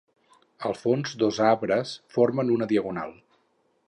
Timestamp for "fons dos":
0.85-1.41